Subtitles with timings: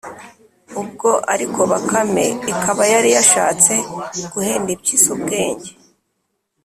[0.81, 3.73] Ubwo ariko Bakame ikaba yari yashatse
[4.31, 5.71] guhenda impyisi ubwenge